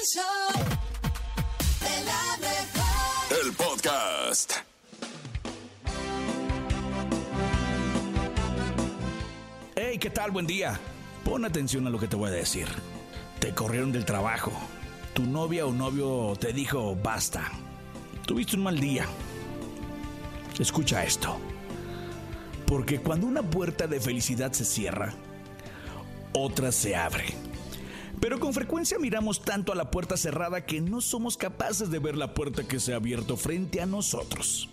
[0.00, 0.64] El show
[1.80, 3.44] de la mejor.
[3.44, 4.52] El podcast.
[9.76, 10.30] Hey, ¿qué tal?
[10.30, 10.80] Buen día.
[11.24, 12.66] Pon atención a lo que te voy a decir.
[13.40, 14.52] Te corrieron del trabajo.
[15.12, 17.50] Tu novia o novio te dijo basta.
[18.26, 19.04] Tuviste un mal día.
[20.58, 21.36] Escucha esto.
[22.66, 25.12] Porque cuando una puerta de felicidad se cierra,
[26.32, 27.39] otra se abre.
[28.20, 32.16] Pero con frecuencia miramos tanto a la puerta cerrada que no somos capaces de ver
[32.16, 34.68] la puerta que se ha abierto frente a nosotros.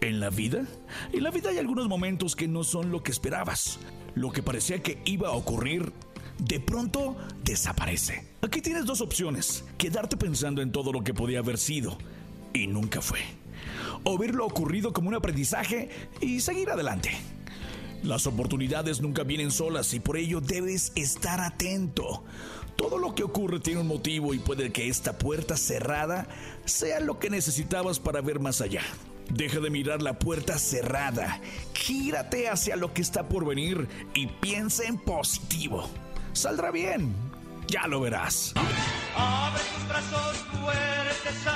[0.00, 0.66] En la vida,
[1.12, 3.78] en la vida hay algunos momentos que no son lo que esperabas.
[4.14, 5.92] Lo que parecía que iba a ocurrir,
[6.38, 8.26] de pronto desaparece.
[8.42, 11.96] Aquí tienes dos opciones, quedarte pensando en todo lo que podía haber sido
[12.52, 13.20] y nunca fue.
[14.02, 17.16] O ver lo ocurrido como un aprendizaje y seguir adelante.
[18.02, 22.24] Las oportunidades nunca vienen solas y por ello debes estar atento.
[22.76, 26.28] Todo lo que ocurre tiene un motivo y puede que esta puerta cerrada
[26.64, 28.82] sea lo que necesitabas para ver más allá.
[29.30, 31.40] Deja de mirar la puerta cerrada,
[31.74, 35.88] gírate hacia lo que está por venir y piensa en positivo.
[36.32, 37.12] Saldrá bien,
[37.66, 38.52] ya lo verás.
[39.16, 41.46] Abre tus brazos fuertes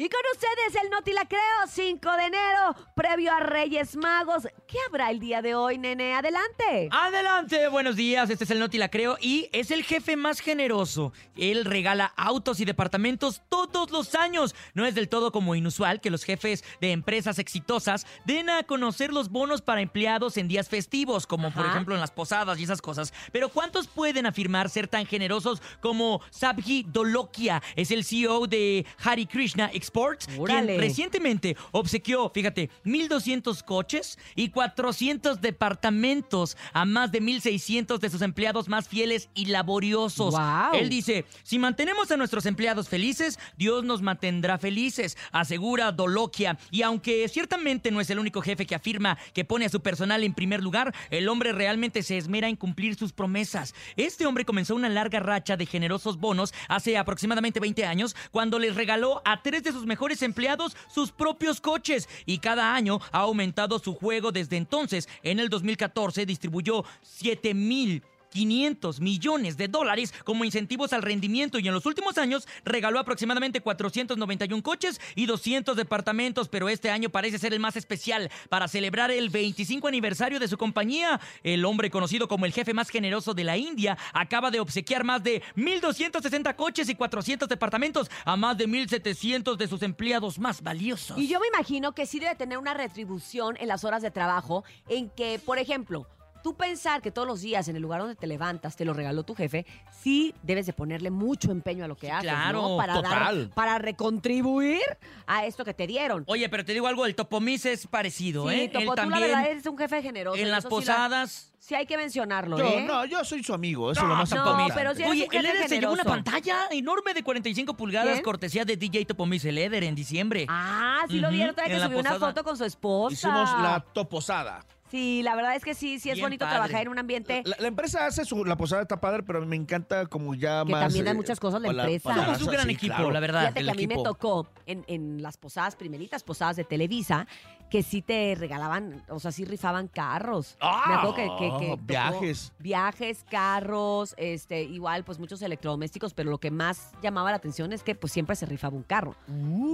[0.00, 4.46] Y con ustedes el Noti La Creo, 5 de enero, previo a Reyes Magos.
[4.68, 6.14] ¿Qué habrá el día de hoy, nene?
[6.14, 6.88] Adelante.
[6.92, 8.30] Adelante, buenos días.
[8.30, 11.12] Este es el Noti La Creo y es el jefe más generoso.
[11.34, 14.54] Él regala autos y departamentos todos los años.
[14.72, 19.12] No es del todo como inusual que los jefes de empresas exitosas den a conocer
[19.12, 22.80] los bonos para empleados en días festivos, como por ejemplo en las posadas y esas
[22.80, 23.12] cosas.
[23.32, 27.64] Pero ¿cuántos pueden afirmar ser tan generosos como Sabji Dolokia?
[27.74, 30.66] Es el CEO de Hari Krishna Exports, Órale.
[30.66, 38.20] quien recientemente obsequió, fíjate, 1.200 coches y 400 departamentos a más de 1.600 de sus
[38.22, 40.30] empleados más fieles y laboriosos.
[40.32, 40.74] Guau.
[40.74, 46.58] Él dice, si mantenemos a nuestros empleados felices, Dios nos mantendrá felices, asegura Dolokia.
[46.70, 50.22] Y aunque ciertamente no es el único jefe que afirma que pone a su personal
[50.22, 53.74] en primer lugar, el hombre realmente se esmera en cumplir sus promesas.
[53.96, 58.74] Este hombre comenzó una larga racha de generosos bonos hace aproximadamente 20 años, cuando les
[58.74, 63.78] regaló a tres de sus mejores empleados sus propios coches y cada año ha aumentado
[63.78, 65.08] su juego desde entonces.
[65.22, 71.68] En el 2014 distribuyó 7 mil 500 millones de dólares como incentivos al rendimiento y
[71.68, 77.38] en los últimos años regaló aproximadamente 491 coches y 200 departamentos, pero este año parece
[77.38, 81.20] ser el más especial para celebrar el 25 aniversario de su compañía.
[81.42, 85.22] El hombre conocido como el jefe más generoso de la India acaba de obsequiar más
[85.22, 91.18] de 1.260 coches y 400 departamentos a más de 1.700 de sus empleados más valiosos.
[91.18, 94.64] Y yo me imagino que sí debe tener una retribución en las horas de trabajo
[94.88, 96.06] en que, por ejemplo,
[96.42, 99.22] tú pensar que todos los días en el lugar donde te levantas te lo regaló
[99.22, 99.66] tu jefe,
[100.02, 102.76] sí debes de ponerle mucho empeño a lo que haces, claro, ¿no?
[102.76, 103.50] Para dar, total.
[103.54, 104.80] para recontribuir
[105.26, 106.24] a esto que te dieron.
[106.26, 108.68] Oye, pero te digo algo, el Topomis es parecido, sí, ¿eh?
[108.68, 110.36] Topo, Él tú la también verdad eres un jefe generoso.
[110.40, 111.52] en las eso sí la- posadas...
[111.60, 112.84] Sí, hay que mencionarlo, Yo, ¿eh?
[112.86, 114.72] no, yo soy su amigo, eso No, es lo más no, importante.
[114.74, 118.24] pero sí eres Oye, el Eder se llevó una pantalla enorme de 45 pulgadas, ¿Quién?
[118.24, 120.46] cortesía de DJ Topomis el Eder en diciembre.
[120.48, 123.12] Ah, sí lo vieron, todavía que subió una foto con su esposa.
[123.12, 124.64] Hicimos la toposada.
[124.90, 126.56] Sí, la verdad es que sí, sí es Bien bonito padre.
[126.58, 129.56] trabajar en un ambiente La, la empresa hace su, la posada está padre, pero me
[129.56, 130.84] encanta como ya Que más.
[130.84, 132.08] también da eh, muchas cosas la empresa.
[132.40, 133.10] un gran sí, equipo, claro.
[133.10, 133.40] la verdad.
[133.40, 137.26] Fíjate que a mí me tocó en, en las posadas, primeritas posadas de Televisa,
[137.70, 140.56] que sí te regalaban, o sea, sí rifaban carros.
[140.60, 140.84] ¡Ah!
[140.88, 142.52] Me acuerdo que, que- que tocó Viajes.
[142.58, 147.82] Viajes, carros, este, igual, pues muchos electrodomésticos, pero lo que más llamaba la atención es
[147.82, 149.14] que pues siempre se rifaba un carro.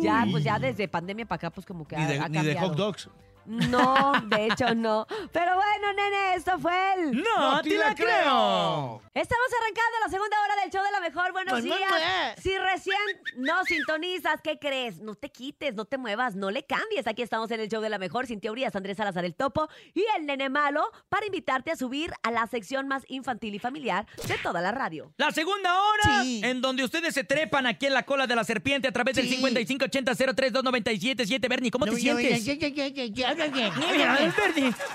[0.02, 2.43] Ya, pues ya desde pandemia para acá, pues como que Ni ha, de, ha ni
[2.43, 3.08] de hot dogs.
[3.46, 5.06] No, de hecho no.
[5.32, 7.12] Pero bueno, nene, esto fue el...
[7.23, 9.02] No, te la creo.
[9.14, 11.32] Estamos arrancando la segunda hora del show de la mejor.
[11.32, 11.79] Buenos Pues, días.
[11.91, 12.35] mamá.
[12.43, 12.96] Si recién
[13.37, 14.99] no sintonizas, ¿qué crees?
[15.00, 17.06] No te quites, no te muevas, no le cambies.
[17.06, 18.26] Aquí estamos en el show de la mejor.
[18.26, 22.31] Sin teorías, Andrés Salazar el Topo y el nene malo para invitarte a subir a
[22.31, 25.12] la sección más infantil y familiar de toda la radio.
[25.17, 26.41] La segunda hora, Sí.
[26.44, 29.29] en donde ustedes se trepan aquí en la cola de la serpiente a través del
[29.29, 29.37] Sí.
[29.37, 31.49] 5580-032977.
[31.49, 32.44] Bernie, ¿cómo te sientes?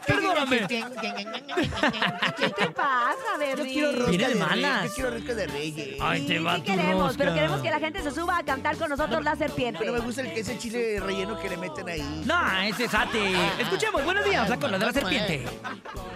[0.05, 0.67] Perdóname.
[0.67, 3.73] ¿Qué te pasa, Yo Bernie?
[3.73, 4.81] quiero rosca Viene de de malas.
[4.81, 4.89] reyes.
[4.89, 5.97] Yo quiero rosca de reyes.
[6.01, 7.17] Ay, te va sí queremos, rosca.
[7.17, 9.79] pero queremos que la gente se suba a cantar con nosotros la serpiente.
[9.79, 12.23] Pero me gusta el queso chile relleno que le meten ahí.
[12.25, 13.33] No, ese es ate.
[13.59, 15.45] Escuchemos, buenos días, la cola de la serpiente.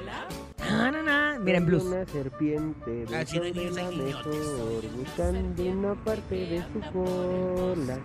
[0.05, 0.25] Na,
[0.71, 1.39] na, na.
[1.39, 1.83] Miren, blues.
[1.83, 4.25] Una serpiente de Ah, sí, no hay sobre niños, la hay niñotes.
[4.25, 7.99] mejor, buscando una parte de su cola.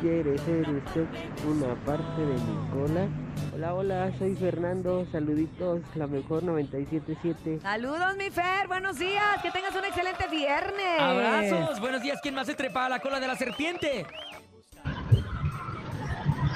[0.00, 1.06] ¿Quiere ser usted
[1.48, 3.08] una parte de mi cola?
[3.54, 7.60] Hola, hola, soy Fernando, saluditos, la mejor 977.
[7.60, 8.66] Saludos, mi Fer.
[8.66, 9.40] Buenos días.
[9.42, 11.00] Que tengas un excelente viernes.
[11.00, 12.18] Abrazos, buenos días.
[12.22, 14.06] ¿Quién más se trepa a la cola de la serpiente?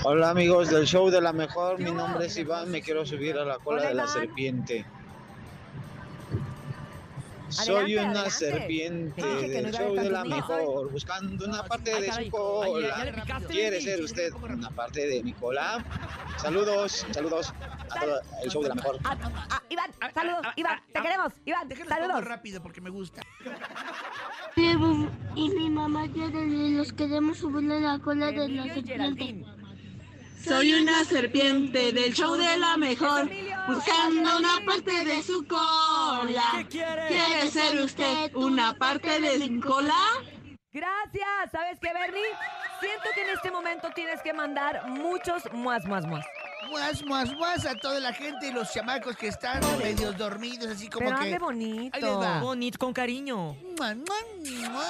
[0.05, 3.45] Hola amigos del show de la mejor, mi nombre es Iván, me quiero subir a
[3.45, 4.13] la cola Hola, de la Iván.
[4.15, 4.87] serpiente.
[7.51, 8.31] Soy Adelante, una adelante.
[8.31, 13.13] serpiente no del show de la mejor, buscando una parte de su cola.
[13.49, 15.85] ¿Quiere ser usted una parte de mi cola?
[16.37, 17.53] Saludos, saludos
[17.91, 18.99] a todo el show de la mejor.
[19.05, 19.17] Ah,
[19.51, 20.47] ah, Iván, saludos.
[20.57, 21.33] Iván, te queremos.
[21.45, 22.25] Iván, saludos.
[22.25, 23.23] rápido porque me gusta.
[24.57, 29.45] Y mi mamá quiere y los queremos subir a la cola de la serpiente.
[30.45, 33.29] Soy una serpiente del show de la mejor,
[33.69, 35.88] buscando una parte de su cola.
[36.57, 37.07] ¿Qué quiere?
[37.09, 39.95] ¿Quiere ser usted una parte de mi cola?
[40.73, 41.51] Gracias.
[41.53, 42.23] ¿Sabes qué, Bernie?
[42.81, 46.25] Siento que en este momento tienes que mandar muchos más, más, más.
[46.71, 50.89] Muas, muas, muas a toda la gente y los chamacos que están medios dormidos, así
[50.89, 51.27] como Pero que.
[51.27, 51.97] hable bonito.
[51.97, 52.41] Ahí les va.
[52.41, 53.55] Bonito, con cariño.
[53.77, 54.85] Mua, mua, mua.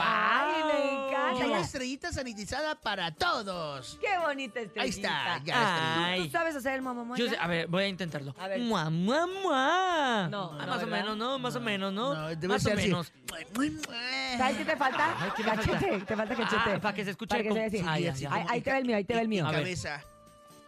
[0.00, 1.46] Ay, me Y encanta.
[1.46, 3.98] una Ya- estrellita sanitizada para todos.
[4.00, 4.82] Qué bonita estrellita.
[4.82, 6.24] Ahí está, ya Ay.
[6.24, 8.34] ¿Tú sabes hacer el mamá Yo sé- a ver, voy a intentarlo.
[8.38, 8.60] A ver.
[8.60, 10.28] Mua, mua, mua.
[10.30, 10.86] No, Ah, no, más o ¿verdad?
[10.86, 11.38] menos, ¿no?
[11.38, 12.14] Más o menos, ¿no?
[12.14, 12.86] No, debe más ser o así.
[12.88, 13.12] menos.
[13.54, 13.96] Mua.
[14.36, 15.16] ¿Sabes qué te falta?
[15.18, 15.62] Ay, ¿qué me falta?
[15.72, 16.00] cachete.
[16.04, 16.62] Te falta cachete.
[16.74, 18.06] Ah, para que se escuche Para que como- se así.
[18.08, 18.26] Así.
[18.26, 19.44] Ahí, ahí que te va el mío, ahí te va el y- mío.
[19.44, 19.60] y A ver.
[19.60, 20.02] cabeza.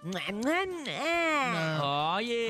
[0.02, 0.16] Oye.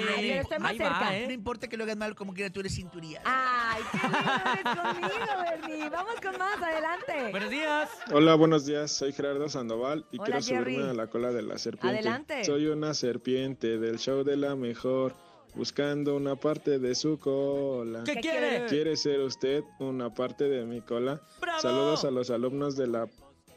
[0.08, 1.04] Ay, pero estoy más ahí va, cerca.
[1.10, 1.32] No ¿eh?
[1.32, 3.20] importa que lo hagas mal, como quiera, tú eres cinturía.
[3.24, 5.08] Ay, qué lindo eres conmigo,
[5.50, 5.88] Bernie.
[5.90, 7.30] Vamos con más, adelante.
[7.30, 7.90] Buenos días.
[8.12, 8.92] Hola, buenos días.
[8.92, 10.74] Soy Gerardo Sandoval y Hola, quiero Jerry.
[10.74, 11.98] subirme a la cola de la serpiente.
[11.98, 12.44] Adelante.
[12.44, 15.14] Soy una serpiente del show de la mejor,
[15.54, 18.04] buscando una parte de su cola.
[18.04, 18.38] ¿Qué ¿Qué quiere?
[18.48, 18.66] quiere?
[18.66, 21.20] ¿Quiere ser usted una parte de mi cola?
[21.40, 21.60] ¡Bravo!
[21.60, 23.08] Saludos a los alumnos de la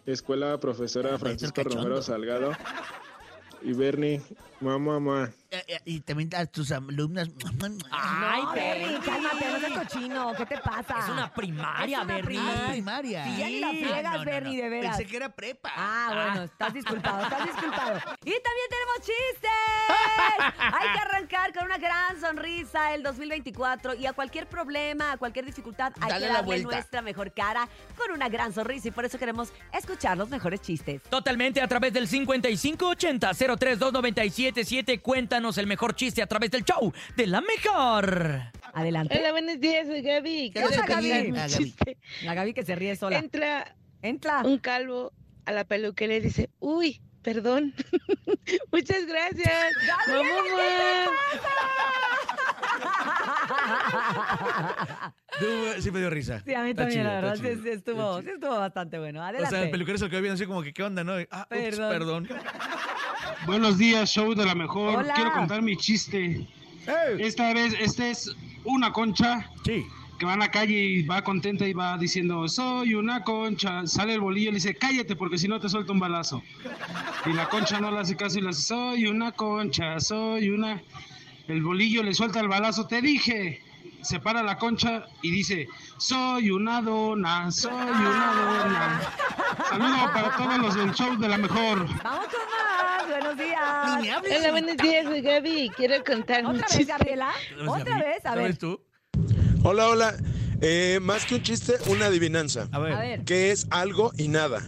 [0.08, 1.62] escuela profesora Francisco.
[1.64, 2.52] Romero Salgado
[3.64, 4.22] y Bernie.
[4.60, 5.30] Mamá, mamá.
[5.52, 7.28] Eh, eh, Y también a tus alumnas.
[7.92, 10.34] Ay, no, Bernie, cálmate, no seas cochino.
[10.38, 11.00] ¿Qué te pasa?
[11.00, 12.40] Es una primaria, Es una Bernie.
[12.40, 12.72] primaria.
[12.72, 13.26] primaria.
[13.26, 13.78] Sí, ya ni la Sí.
[13.84, 14.64] friegas, Ah, no, no, Bernie, no.
[14.64, 14.98] de veras.
[14.98, 15.70] Pensé que era prepa.
[15.76, 17.98] Ah, bueno, estás disculpado, estás disculpado.
[18.24, 19.43] Y también tenemos chistes.
[20.44, 25.46] Hay que arrancar con una gran sonrisa el 2024 y a cualquier problema, a cualquier
[25.46, 27.68] dificultad, hay Dale que la darle nuestra mejor cara
[27.98, 31.02] con una gran sonrisa y por eso queremos escuchar los mejores chistes.
[31.04, 35.02] Totalmente a través del 5580-032977.
[35.02, 38.42] Cuéntanos el mejor chiste a través del show de la mejor.
[38.74, 39.18] Adelante.
[39.20, 40.52] Hola, buenos días, soy Gaby.
[40.52, 41.34] ¿Qué Gaby?
[41.38, 41.76] Ah, Gaby.
[42.24, 43.20] La Gaby que se ríe sola.
[43.20, 44.42] Entra Entra.
[44.44, 45.12] un calvo
[45.46, 47.74] a la peluquería y le dice, uy, perdón.
[48.72, 49.74] Muchas gracias.
[50.08, 51.10] Gabriela,
[53.54, 55.14] Mamá,
[55.82, 56.42] Sí me dio risa.
[56.46, 57.64] Sí, a mí Está también, chido, la está verdad, sí, chido.
[57.64, 59.20] sí estuvo, sí estuvo bastante bueno.
[59.20, 59.50] O Adelante.
[59.56, 61.20] sea, el peluquero se lo quedó viendo así como que, ¿qué onda, no?
[61.20, 61.90] Y, Ah, ups, Perdón.
[62.28, 62.28] perdón.
[63.46, 65.00] Buenos días, show de la mejor.
[65.00, 65.14] Hola.
[65.14, 66.48] Quiero contar mi chiste.
[67.20, 68.34] Esta vez, este es
[68.66, 69.86] una concha Sí.
[70.24, 73.86] Que va en la calle y va contenta y va diciendo, soy una concha.
[73.86, 76.42] Sale el bolillo y le dice, cállate porque si no te suelto un balazo.
[77.26, 80.82] Y la concha no le hace caso y le dice, soy una concha, soy una...
[81.50, 83.62] El bolillo le suelta el balazo, te dije.
[84.02, 89.02] Se para la concha y dice, soy una dona, soy una dona.
[89.72, 91.86] Saludos para todos los del show de la mejor.
[92.02, 93.10] Vamos con más.
[93.10, 94.22] Buenos días.
[94.40, 95.70] hola, buenos días, soy Gaby.
[95.76, 96.94] Quiero contar un Otra vez, chiste.
[96.94, 97.32] Gabriela.
[97.68, 98.58] Otra vez, a ¿Sabes ver.
[98.58, 98.93] tú?
[99.64, 100.16] Hola, hola.
[100.62, 102.68] Eh, más que un chiste, una adivinanza.
[102.72, 102.94] A ver.
[102.94, 103.24] A ver.
[103.26, 104.62] ¿Qué es algo y nada?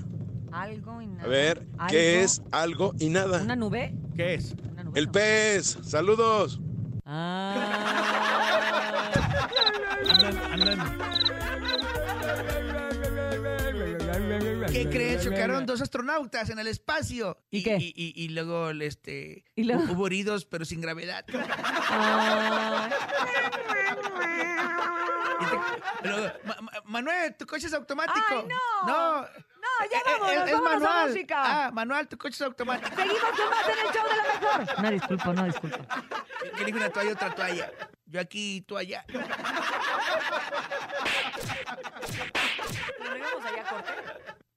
[0.51, 1.23] Algo y nada.
[1.23, 3.41] A ver, Algo- ¿qué es algo y nada?
[3.41, 3.93] ¿Una nube?
[4.15, 4.53] ¿Qué es?
[4.71, 5.11] Una nube, El no.
[5.11, 5.77] pez.
[5.83, 6.59] Saludos.
[7.05, 8.01] Ah.
[10.09, 10.99] Andan, andan.
[14.71, 15.19] ¿Qué creen?
[15.21, 17.37] Chocaron dos astronautas en el espacio.
[17.51, 17.77] ¿Y qué?
[17.79, 19.83] Y, y- y luego, este, ¿Y luego?
[19.93, 21.25] hubo heridos, pero sin gravedad.
[21.89, 22.89] Ah,
[25.39, 28.19] Y te- luego, "Ma- Ma- Manuel, tu coche es automático.
[28.29, 28.87] ¡Ay, no!
[28.87, 29.21] No.
[29.21, 31.07] No, ya Eh, eh, vámonos, es vámonos a manual.
[31.09, 31.35] música.
[31.65, 32.95] Ah, manual, tu coche es automático.
[32.95, 34.23] Seguimos con más en el show de la
[34.65, 34.81] mejor.
[34.83, 35.77] No, disculpa, no, disculpa.
[36.55, 37.71] Que elige una toalla, otra toalla.
[38.05, 39.03] Yo aquí, tú allá.
[39.07, 39.25] Pero
[43.69, 43.93] corte.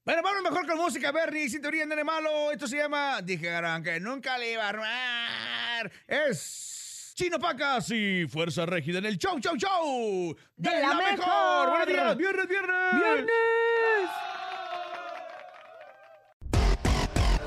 [0.04, 2.50] Bueno, vamos mejor con música, Bernie, sin teoría, nene malo.
[2.52, 5.90] Esto se llama Dijeron que nunca le iba a armar.
[6.06, 6.77] Es
[7.18, 10.37] Chino Pacas y Fuerza Régida en el show, show, show.
[10.56, 11.18] De, De la, la mejor.
[11.18, 11.68] mejor.
[11.70, 12.76] Buenos días, viernes, viernes.
[12.94, 13.32] ¡Viernes!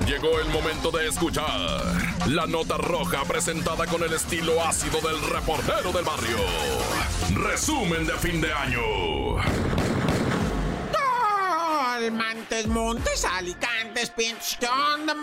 [0.06, 1.48] Llegó el momento de escuchar
[2.26, 6.36] la nota roja presentada con el estilo ácido del reportero del barrio.
[7.34, 9.38] Resumen de fin de año.
[11.94, 15.14] Almantes, Montes, Alicantes, pinches, ¿qué onda,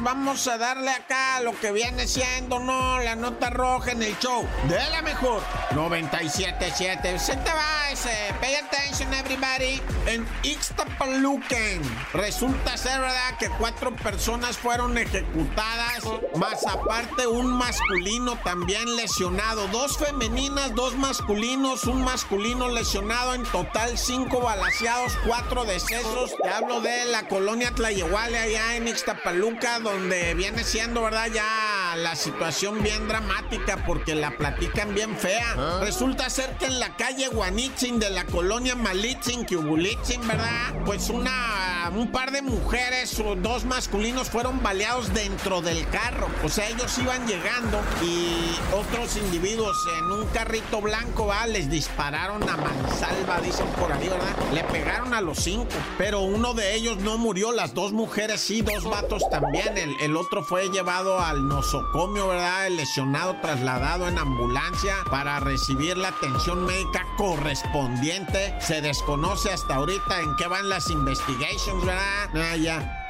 [0.00, 2.98] Vamos a darle acá lo que viene siendo, ¿no?
[3.00, 7.18] La nota roja en el show de la mejor 97.7.
[7.18, 8.34] Se te va ese.
[8.40, 9.80] Pay attention, everybody.
[10.06, 11.80] En Ixtapalucan
[12.12, 13.38] resulta ser, ¿verdad?
[13.38, 16.02] Que cuatro personas fueron ejecutadas,
[16.36, 19.68] más aparte un masculino también lesionado.
[19.68, 23.34] Dos femeninas, dos masculinos, un masculino lesionado.
[23.34, 26.34] En total, cinco balaseados, cuatro decesos.
[26.42, 31.26] Te hablo de la colonia Tlayehuale allá en Ixtapaluca, donde viene siendo, ¿verdad?
[31.32, 35.80] Ya la situación bien dramática porque la platican bien fea.
[35.80, 40.74] Resulta ser que en la calle Guanitzin de la colonia Malitzin, Kiubulitzin, ¿verdad?
[40.84, 46.28] Pues una, un par de mujeres o dos masculinos fueron baleados dentro del carro.
[46.42, 51.46] O sea, ellos iban llegando y otros individuos en un carrito blanco, ¿va?
[51.46, 54.34] Les dispararon a mansalva, dicen por ahí, ¿verdad?
[54.52, 58.62] Le pegaron a los cinco, pero uno de ellos no murió, las dos mujeres sí,
[58.62, 59.76] dos vatos también.
[59.78, 61.46] El, el otro fue llevado al
[61.84, 62.66] nosocomio, ¿verdad?
[62.66, 68.54] El lesionado trasladado en ambulancia para recibir la atención médica correspondiente.
[68.60, 72.30] Se desconoce hasta ahorita en qué van las investigations, ¿verdad?
[72.34, 73.06] Ah, ya.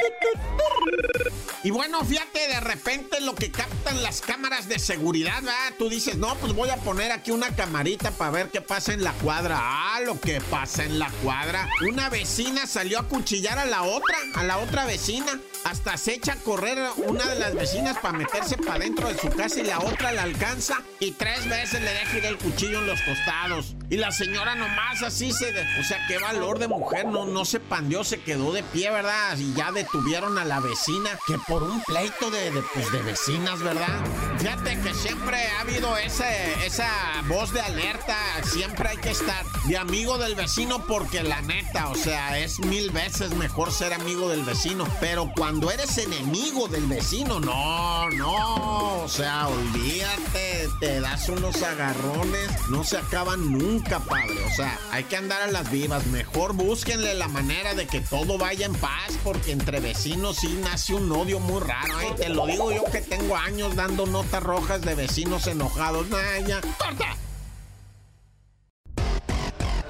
[1.63, 5.73] Y bueno, fíjate, de repente lo que captan las cámaras de seguridad, ¿verdad?
[5.79, 9.03] Tú dices, no, pues voy a poner aquí una camarita para ver qué pasa en
[9.03, 9.59] la cuadra.
[9.59, 11.67] Ah, lo que pasa en la cuadra.
[11.89, 15.41] Una vecina salió a cuchillar a la otra, a la otra vecina.
[15.65, 19.29] Hasta se echa a correr una de las vecinas para meterse para dentro de su
[19.31, 22.87] casa y la otra la alcanza y tres veces le deja ir el cuchillo en
[22.87, 23.75] los costados.
[23.91, 25.53] Y la señora nomás así se...
[25.53, 28.91] de- o sea, qué valor de mujer, no, no se pandeó, se quedó de pie,
[28.91, 29.37] ¿verdad?
[29.39, 34.01] Y ya detuvieron a la vecina, que por un pleito de, pues, de vecinas, ¿verdad?
[34.39, 36.25] Fíjate que siempre ha habido ese,
[36.67, 36.89] esa
[37.29, 41.95] voz de alerta, siempre hay que estar de amigo del vecino porque la neta, o
[41.95, 47.39] sea, es mil veces mejor ser amigo del vecino, pero cuando eres enemigo del vecino,
[47.39, 54.51] no, no, o sea, olvídate, te das unos agarrones, no se acaban nunca, padre, o
[54.51, 58.67] sea, hay que andar a las vivas, mejor búsquenle la manera de que todo vaya
[58.67, 62.15] en paz, porque entre vecinos sí nace un odio muy raro, ¿eh?
[62.17, 66.61] te lo digo yo que tengo años dando notas rojas de vecinos enojados, nah, ya,
[66.61, 67.17] corta.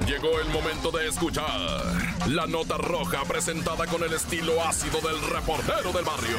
[0.06, 1.58] Llegó el momento de escuchar
[2.26, 6.36] la nota roja presentada con el estilo ácido del reportero del barrio.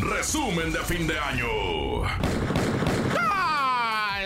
[0.00, 2.69] Resumen de fin de año.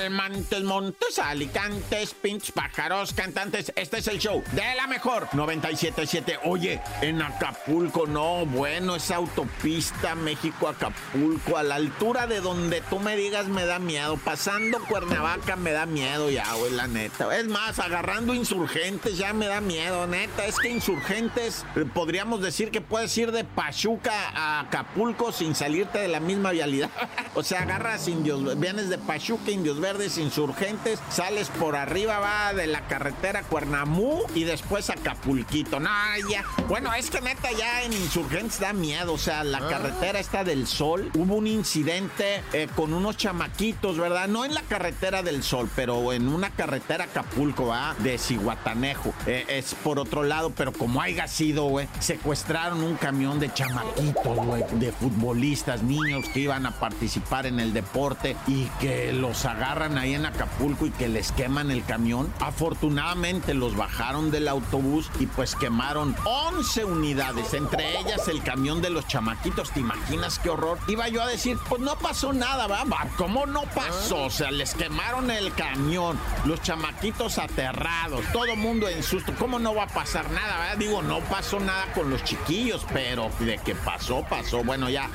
[0.05, 3.73] Almantes, Montes, Alicantes, pinches pájaros, cantantes.
[3.75, 6.41] Este es el show de la mejor 977.
[6.45, 13.17] Oye, en Acapulco, no, bueno, esa autopista México-Acapulco, a la altura de donde tú me
[13.17, 14.19] digas me da miedo.
[14.19, 17.35] Pasando Cuernavaca me da miedo ya, güey, la neta.
[17.35, 20.45] Es más, agarrando insurgentes ya me da miedo, neta.
[20.45, 26.09] Es que insurgentes, podríamos decir que puedes ir de Pachuca a Acapulco sin salirte de
[26.09, 26.91] la misma vialidad.
[27.35, 32.67] o sea, agarras indios, vienes de Pachuca, indios verdes, insurgentes, sales por arriba, va de
[32.67, 35.79] la carretera Cuernamú y después Acapulquito.
[35.81, 35.91] No,
[36.29, 36.45] ya.
[36.69, 39.13] Bueno, es que neta ya en insurgentes da miedo.
[39.13, 41.11] O sea, la carretera está del sol.
[41.15, 44.29] Hubo un incidente eh, con unos chamaquitos, ¿verdad?
[44.29, 47.95] No en la carretera del sol, pero en una carretera Acapulco, ¿va?
[47.99, 49.15] De Cihuatanejo.
[49.27, 54.37] Eh, es por otro lado, pero como haya sido, güey, secuestraron un camión de chamaquitos,
[54.37, 59.84] güey, de futbolistas, niños que iban a participar en el deporte y que los agarran
[59.93, 62.33] ahí en Acapulco y que les queman el camión.
[62.41, 68.91] Afortunadamente los bajaron del autobús y pues quemaron 11 unidades, entre ellas el camión de
[68.91, 69.71] los chamaquitos.
[69.71, 70.79] ¿Te imaginas qué horror?
[70.88, 72.67] Iba yo a decir, pues no pasó nada.
[72.67, 72.85] Va,
[73.17, 74.25] ¿Cómo no pasó?
[74.25, 79.33] O sea, les quemaron el camión, los chamaquitos aterrados, todo mundo en susto.
[79.38, 80.59] ¿Cómo no va a pasar nada?
[80.59, 80.79] ¿verdad?
[80.79, 84.64] Digo, no pasó nada con los chiquillos, pero de que pasó, pasó.
[84.64, 85.11] Bueno, ya.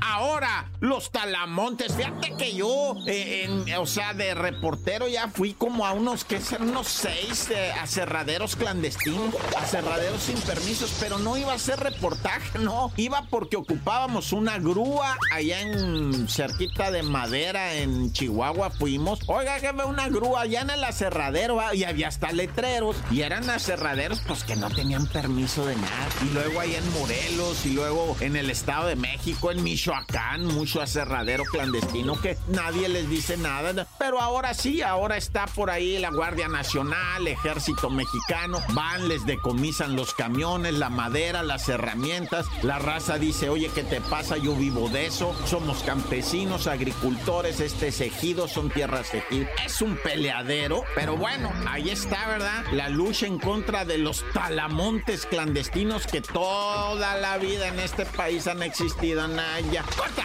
[0.00, 1.94] Ahora, los talamontes.
[1.94, 6.40] Fíjate que yo, eh, en- o sea, de reportero ya fui como a unos, que
[6.40, 12.58] serán unos seis eh, aserraderos clandestinos, aserraderos sin permisos, pero no iba a hacer reportaje,
[12.58, 12.90] no.
[12.96, 18.70] Iba porque ocupábamos una grúa allá en cerquita de madera en Chihuahua.
[18.70, 23.22] Fuimos, oiga, jefe, una grúa allá en el aserradero, va, y había hasta letreros, y
[23.22, 26.08] eran aserraderos, pues que no tenían permiso de nada.
[26.24, 30.80] Y luego ahí en Morelos, y luego en el Estado de México, en Michoacán, mucho
[30.80, 33.86] aserradero clandestino que nadie les dice nada.
[33.98, 39.94] Pero ahora sí, ahora está por ahí la Guardia Nacional, Ejército Mexicano, van, les decomisan
[39.94, 42.46] los camiones, la madera, las herramientas.
[42.62, 44.38] La raza dice, oye, ¿qué te pasa?
[44.38, 45.36] Yo vivo de eso.
[45.44, 49.48] Somos campesinos, agricultores, este es ejido, son tierras ejido.
[49.66, 52.64] Es un peleadero, pero bueno, ahí está, ¿verdad?
[52.72, 58.46] La lucha en contra de los talamontes clandestinos que toda la vida en este país
[58.46, 59.18] han existido.
[59.96, 60.24] ¡Corta!